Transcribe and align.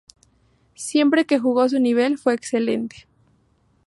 Siempre 0.87 1.25
que 1.27 1.37
jugó 1.37 1.69
su 1.69 1.79
nivel 1.79 2.17
fue 2.17 2.33
excelente. 2.33 3.05